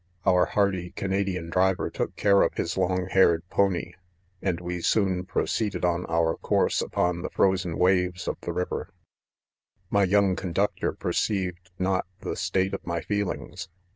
£ 0.01 0.03
Our 0.31 0.47
hardy 0.47 0.89
Canadian 0.89 1.51
driver 1.51 1.91
took 1.91 2.15
care 2.15 2.41
of 2.41 2.55
his 2.55 2.75
long 2.75 3.05
haired 3.11 3.47
pony; 3.51 3.93
and 4.41 4.59
we 4.59 4.81
soon 4.81 5.25
proceeded 5.25 5.85
on 5.85 6.05
■ 6.05 6.09
our 6.09 6.37
course 6.37 6.81
upon 6.81 7.21
the 7.21 7.29
frozen 7.29 7.77
waves 7.77 8.27
of 8.27 8.41
the 8.41 8.51
river* 8.51 8.89
i 8.89 8.93
My 9.91 10.03
young 10.03 10.35
conductor 10.35 10.91
perceived 10.91 11.69
not 11.77 12.07
the 12.21 12.35
state 12.35 12.73
of 12.73 12.83
my 12.83 13.01
feelings. 13.01 13.69